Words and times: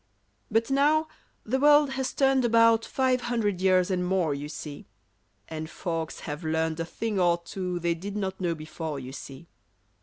But 0.49 0.71
now, 0.71 1.07
the 1.43 1.59
world 1.59 1.91
has 1.91 2.11
turned 2.11 2.43
about 2.43 2.83
Five 2.85 3.21
hundred 3.21 3.61
years 3.61 3.91
and 3.91 4.03
more, 4.03 4.33
you 4.33 4.49
see; 4.49 4.87
And 5.47 5.69
folks 5.69 6.21
have 6.21 6.43
learned 6.43 6.79
a 6.79 6.85
thing 6.85 7.19
or 7.19 7.39
two 7.45 7.77
They 7.77 7.93
did 7.93 8.15
not 8.17 8.41
know 8.41 8.55
before, 8.55 8.97
you 8.99 9.11
see. 9.11 9.45